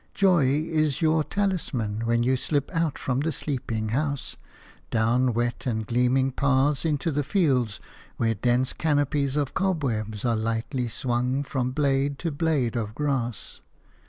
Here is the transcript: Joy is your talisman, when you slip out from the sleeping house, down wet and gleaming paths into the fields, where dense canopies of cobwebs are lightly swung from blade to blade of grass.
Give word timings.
Joy 0.15 0.47
is 0.47 1.03
your 1.03 1.23
talisman, 1.23 2.07
when 2.07 2.23
you 2.23 2.35
slip 2.35 2.71
out 2.73 2.97
from 2.97 3.19
the 3.19 3.31
sleeping 3.31 3.89
house, 3.89 4.35
down 4.89 5.31
wet 5.35 5.67
and 5.67 5.85
gleaming 5.85 6.31
paths 6.31 6.85
into 6.85 7.11
the 7.11 7.23
fields, 7.23 7.79
where 8.17 8.33
dense 8.33 8.73
canopies 8.73 9.35
of 9.35 9.53
cobwebs 9.53 10.25
are 10.25 10.35
lightly 10.35 10.87
swung 10.87 11.43
from 11.43 11.69
blade 11.69 12.17
to 12.17 12.31
blade 12.31 12.75
of 12.75 12.95
grass. 12.95 13.59